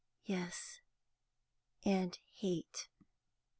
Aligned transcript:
"Yes, 0.25 0.79
and 1.85 2.17
hate. 2.33 2.87